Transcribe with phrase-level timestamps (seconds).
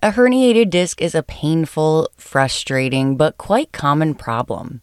[0.00, 4.80] A herniated disc is a painful, frustrating, but quite common problem.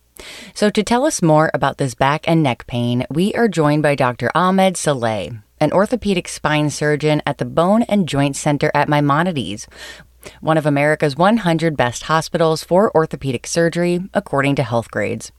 [0.54, 3.96] So, to tell us more about this back and neck pain, we are joined by
[3.96, 4.30] Dr.
[4.36, 5.32] Ahmed Saleh,
[5.62, 9.68] an orthopedic spine surgeon at the Bone and Joint Center at Maimonides,
[10.42, 15.32] one of America's 100 best hospitals for orthopedic surgery, according to Healthgrades.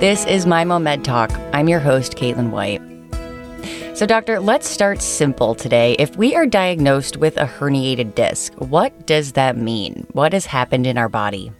[0.00, 1.30] This is Maimo Med Talk.
[1.52, 2.87] I'm your host, Caitlin White.
[3.98, 5.96] So, doctor, let's start simple today.
[5.98, 10.06] If we are diagnosed with a herniated disc, what does that mean?
[10.12, 11.50] What has happened in our body?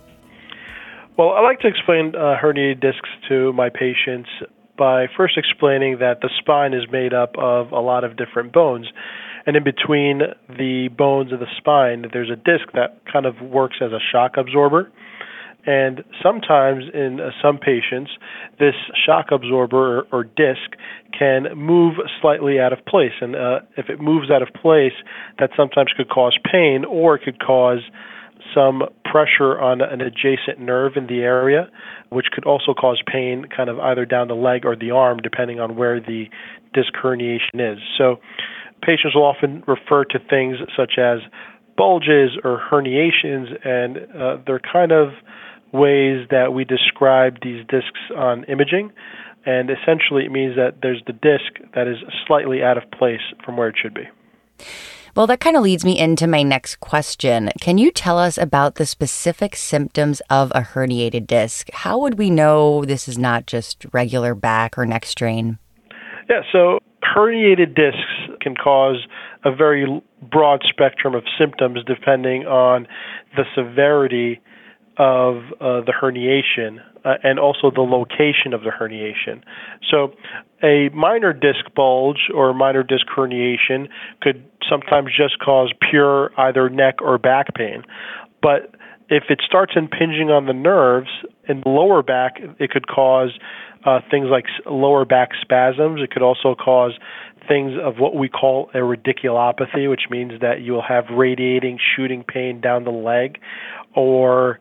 [1.17, 4.29] Well, I like to explain uh, herniated discs to my patients
[4.79, 8.87] by first explaining that the spine is made up of a lot of different bones.
[9.45, 13.79] And in between the bones of the spine, there's a disc that kind of works
[13.83, 14.93] as a shock absorber.
[15.69, 18.13] And sometimes in uh, some patients,
[18.59, 18.73] this
[19.05, 20.81] shock absorber or, or, disc
[21.17, 23.13] can move slightly out of place.
[23.21, 24.95] And uh, if it moves out of place,
[25.39, 27.81] that sometimes could cause pain or it could cause
[28.55, 31.69] some pressure on an adjacent nerve in the area,
[32.09, 35.61] which could also cause pain kind of either down the leg or the arm, depending
[35.61, 36.25] on where the
[36.73, 37.79] disc herniation is.
[37.99, 38.17] So
[38.81, 41.19] patients will often refer to things such as
[41.77, 45.09] bulges or herniations, and uh, they're kind of
[45.73, 48.93] ways that we describe these discs on imaging.
[49.47, 53.57] And essentially, it means that there's the disc that is slightly out of place from
[53.57, 54.09] where it should be.
[55.17, 57.51] Well, that kind of leads me into my next question.
[57.61, 61.69] Can you tell us about the specific symptoms of a herniated disc?
[61.73, 65.59] How would we know this is not just regular back or neck strain?
[66.29, 69.07] Yeah, so herniated discs can cause
[69.45, 72.87] a very broad spectrum of symptoms depending on
[73.37, 74.41] the severity
[74.99, 79.43] of uh, the herniation uh, and also the location of the herniation.
[79.89, 80.13] So,
[80.63, 83.89] a minor disc bulge or minor disc herniation
[84.21, 87.85] could sometimes just cause pure either neck or back pain.
[88.43, 88.75] But
[89.09, 91.09] if it starts impinging on the nerves
[91.49, 93.31] in the lower back, it could cause
[93.87, 96.01] uh, things like lower back spasms.
[96.03, 96.93] It could also cause
[97.47, 102.25] things of what we call a radiculopathy, which means that you will have radiating, shooting
[102.25, 103.39] pain down the leg,
[103.95, 104.59] or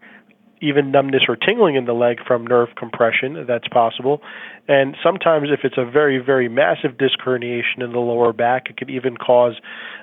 [0.62, 3.46] even numbness or tingling in the leg from nerve compression.
[3.48, 4.22] That's possible.
[4.68, 8.78] And sometimes, if it's a very, very massive disc herniation in the lower back, it
[8.78, 9.54] could even cause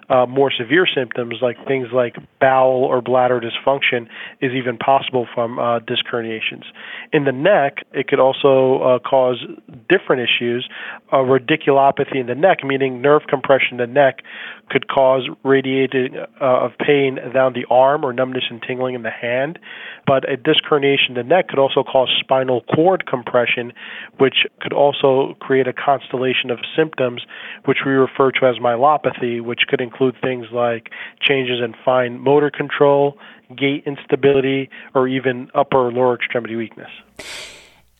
[0.09, 4.06] uh, more severe symptoms like things like bowel or bladder dysfunction
[4.41, 6.65] is even possible from uh, disc herniations.
[7.12, 9.44] In the neck, it could also uh, cause
[9.88, 10.69] different issues.
[11.12, 14.22] A radiculopathy in the neck, meaning nerve compression in the neck,
[14.71, 19.10] could cause radiating uh, of pain down the arm or numbness and tingling in the
[19.10, 19.59] hand.
[20.06, 23.72] But a disc herniation in the neck could also cause spinal cord compression,
[24.19, 27.22] which could also create a constellation of symptoms,
[27.65, 30.91] which we refer to as myelopathy, which could include things like
[31.21, 33.19] changes in fine motor control,
[33.56, 36.91] gait instability, or even upper or lower extremity weakness.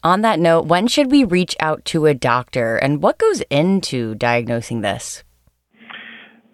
[0.03, 4.15] On that note, when should we reach out to a doctor and what goes into
[4.15, 5.25] diagnosing this?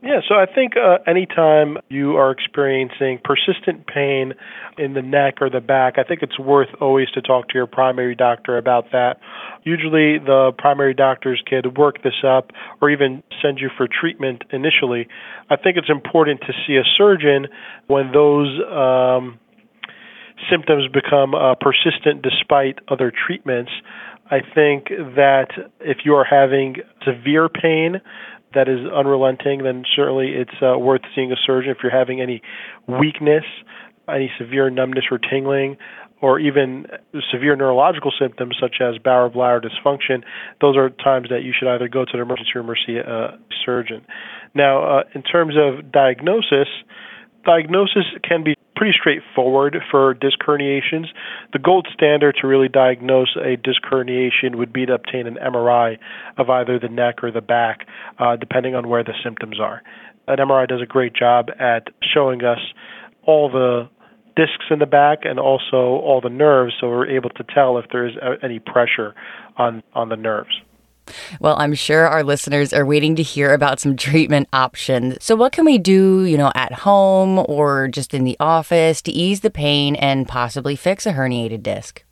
[0.02, 4.32] Yeah, so I think uh, anytime you are experiencing persistent pain
[4.78, 7.66] in the neck or the back, I think it's worth always to talk to your
[7.66, 9.20] primary doctor about that.
[9.62, 12.50] Usually, the primary doctors can work this up
[12.80, 15.06] or even send you for treatment initially.
[15.50, 17.48] I think it's important to see a surgeon
[17.86, 19.38] when those um,
[20.50, 23.70] symptoms become uh, persistent despite other treatments.
[24.30, 25.48] I think that
[25.80, 28.00] if you are having severe pain,
[28.54, 31.70] that is unrelenting, then certainly it's uh, worth seeing a surgeon.
[31.70, 32.42] If you're having any
[32.86, 33.44] weakness,
[34.08, 35.76] any severe numbness or tingling,
[36.20, 36.86] or even
[37.32, 40.22] severe neurological symptoms such as bowel bladder dysfunction,
[40.60, 43.38] those are times that you should either go to the emergency room or see a
[43.64, 44.04] surgeon.
[44.54, 46.68] Now, uh, in terms of diagnosis,
[47.44, 51.04] diagnosis can be pretty straightforward for disc herniations.
[51.52, 55.98] The gold standard to really diagnose a disc herniation would be to obtain an MRI
[56.38, 57.86] of either the neck or the back,
[58.18, 59.82] uh, depending on where the symptoms are.
[60.28, 62.60] An MRI does a great job at showing us
[63.24, 63.86] all the
[64.34, 67.84] discs in the back and also all the nerves, so we're able to tell if
[67.92, 69.14] there is any pressure
[69.58, 70.58] on, on the nerves.
[71.40, 75.22] Well, I'm sure our listeners are waiting to hear about some treatment options.
[75.22, 79.12] So, what can we do, you know, at home or just in the office to
[79.12, 82.04] ease the pain and possibly fix a herniated disc?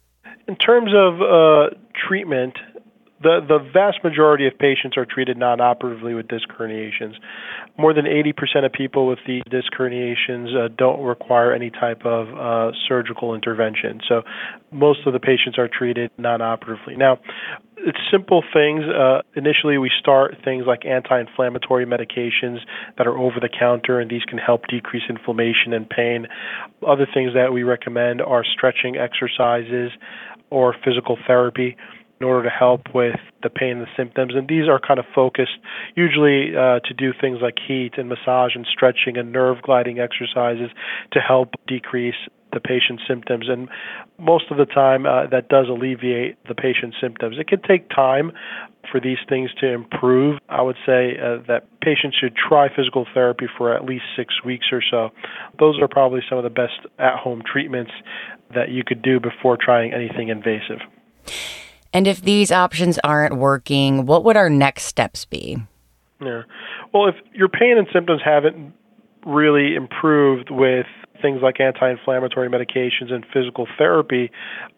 [0.47, 1.77] In terms of uh,
[2.09, 2.55] treatment,
[3.20, 7.15] The, the vast majority of patients are treated non-operatively with disc herniations.
[7.76, 12.29] More than 80% of people with these disc herniations uh, don't require any type of
[12.29, 14.00] uh, surgical intervention.
[14.09, 14.23] So
[14.70, 16.97] most of the patients are treated non-operatively.
[16.97, 17.19] Now,
[17.79, 18.85] it's simple things.
[18.85, 22.59] Uh, initially, we start things like anti-inflammatory medications
[22.99, 26.26] that are over the counter, and these can help decrease inflammation and pain.
[26.87, 29.91] Other things that we recommend are stretching exercises
[30.50, 31.76] or physical therapy
[32.20, 34.35] in order to help with the pain and the symptoms.
[34.35, 35.59] And these are kind of focused
[35.94, 40.70] usually uh, to do things like heat and massage and stretching and nerve gliding exercises
[41.12, 42.17] to help decrease
[42.53, 43.47] the patient's symptoms.
[43.49, 43.69] And
[44.19, 47.37] most of the time, uh, that does alleviate the patient's symptoms.
[47.38, 48.32] It can take time
[48.91, 50.38] for these things to improve.
[50.49, 54.67] I would say uh, that patients should try physical therapy for at least six weeks
[54.73, 55.11] or so.
[55.59, 57.93] Those are probably some of the best at home treatments
[58.55, 60.81] that you could do before trying anything invasive.
[61.99, 65.59] And if these options aren't working, what would our next steps be?
[66.21, 66.43] Yeah.
[66.95, 68.73] Well, if your pain and symptoms haven't
[69.28, 70.86] really improved with
[71.20, 74.30] things like anti-inflammatory medications and physical therapy.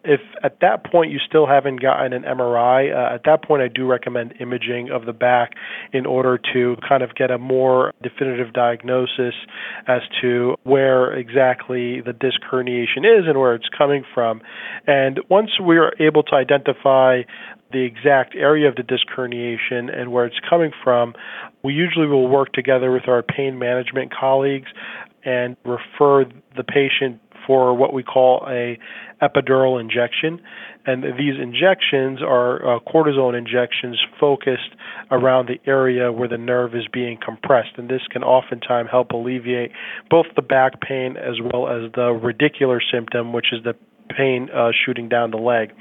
[0.05, 3.69] If at that point you still haven't gotten an MRI, uh, at that point I
[3.69, 5.53] do recommend imaging of the back
[5.93, 9.35] in order to kind of get a more definitive diagnosis
[9.87, 14.41] as to where exactly the disc herniation is and where it's coming from.
[14.87, 17.23] And once we are able to identify
[17.73, 21.15] the exact area of the disc herniation and where it's coming from,
[21.63, 24.69] we usually will work together with our pain management colleagues
[25.25, 26.25] and refer
[26.57, 28.79] the patient for what we call a
[29.23, 30.41] epidural injection.
[30.87, 34.71] And these injections are uh, cortisone injections focused
[35.11, 37.71] around the area where the nerve is being compressed.
[37.77, 39.73] And this can oftentimes help alleviate
[40.09, 43.75] both the back pain as well as the radicular symptom which is the
[44.17, 45.73] pain uh, shooting down the leg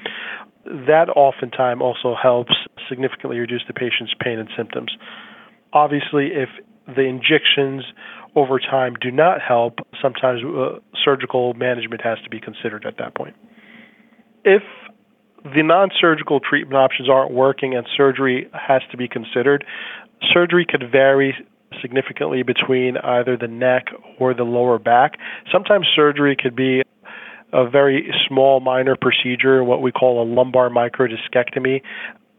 [0.88, 2.54] that oftentimes also helps
[2.88, 4.92] significantly reduce the patient's pain and symptoms
[5.74, 6.50] obviously if
[6.88, 7.84] the injections
[8.36, 13.16] over time do not help, sometimes uh, surgical management has to be considered at that
[13.16, 13.36] point.
[14.44, 14.64] If
[15.44, 19.66] the non surgical treatment options aren't working and surgery has to be considered,
[20.34, 21.36] surgery could vary
[21.82, 23.88] significantly between either the neck
[24.20, 25.18] or the lower back.
[25.52, 26.82] Sometimes surgery could be
[27.54, 31.82] a very small minor procedure, what we call a lumbar microdiscectomy,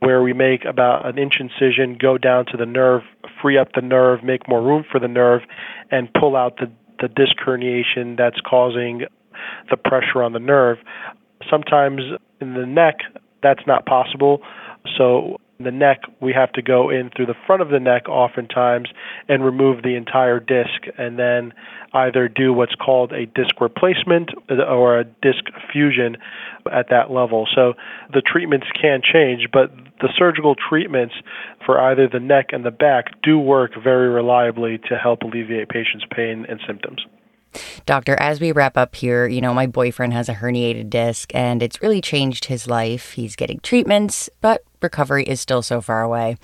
[0.00, 3.02] where we make about an inch incision, go down to the nerve,
[3.42, 5.42] free up the nerve, make more room for the nerve,
[5.90, 6.70] and pull out the,
[7.00, 9.02] the disc herniation that's causing
[9.70, 10.78] the pressure on the nerve.
[11.50, 12.00] Sometimes
[12.40, 13.00] in the neck,
[13.42, 14.42] that's not possible.
[14.96, 18.88] So the neck, we have to go in through the front of the neck oftentimes
[19.28, 21.52] and remove the entire disc and then
[21.92, 26.16] either do what's called a disc replacement or a disc fusion
[26.72, 27.48] at that level.
[27.54, 27.74] So
[28.12, 29.70] the treatments can change, but
[30.00, 31.14] the surgical treatments
[31.64, 36.04] for either the neck and the back do work very reliably to help alleviate patients'
[36.10, 37.04] pain and symptoms.
[37.86, 41.62] Doctor, as we wrap up here, you know, my boyfriend has a herniated disc and
[41.62, 43.12] it's really changed his life.
[43.12, 46.36] He's getting treatments, but recovery is still so far away.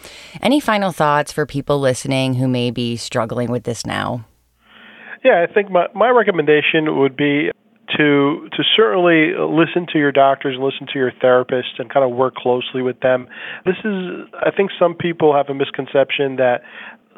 [0.42, 4.26] Any final thoughts for people listening who may be struggling with this now?
[5.24, 7.50] Yeah, I think my, my recommendation would be
[7.96, 12.34] to to certainly listen to your doctors listen to your therapists and kind of work
[12.34, 13.28] closely with them.
[13.64, 16.62] This is I think some people have a misconception that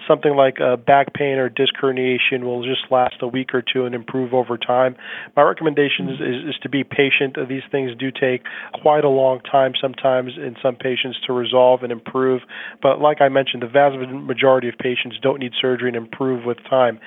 [0.07, 3.85] something like a back pain or disc herniation will just last a week or two
[3.85, 4.97] and improve over time.
[5.37, 7.37] My recommendation is, is, is, to be patient.
[7.49, 8.43] These things do take
[8.83, 12.43] quite a long time sometimes in some patients to resolve and improve.
[12.83, 16.59] But like I mentioned, the vast majority of patients don't need surgery and improve with
[16.69, 16.99] time.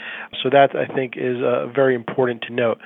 [0.41, 2.77] So that I think is uh, very important to note.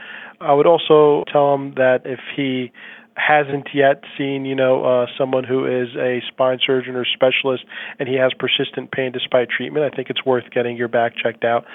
[0.41, 2.71] I would also tell him that if he
[3.15, 7.63] hasn't yet seen, you know, uh, someone who is a spine surgeon or specialist
[7.97, 11.43] and he has persistent pain despite treatment, I think it's worth getting your back checked
[11.43, 11.65] out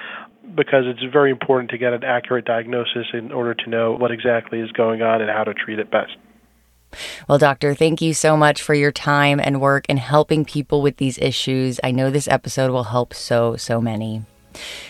[0.55, 4.61] because it's very important to get an accurate diagnosis in order to know what exactly
[4.61, 6.13] is going on and how to treat it best.
[7.29, 10.97] Well, doctor, thank you so much for your time and work in helping people with
[10.97, 11.79] these issues.
[11.85, 14.25] I know this episode will help so, so many.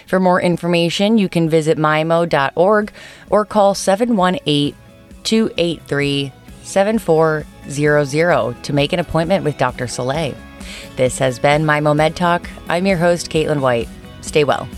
[0.07, 2.93] For more information, you can visit maimo.org
[3.29, 4.75] or call 718
[5.23, 6.33] 283
[6.71, 9.87] 7400 to make an appointment with Dr.
[9.87, 10.35] Saleh.
[10.97, 12.49] This has been Maimo Med Talk.
[12.69, 13.89] I'm your host, Caitlin White.
[14.21, 14.69] Stay well.